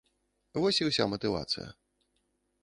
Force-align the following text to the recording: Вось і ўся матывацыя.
Вось 0.63 0.79
і 0.81 0.87
ўся 0.87 1.07
матывацыя. 1.11 1.67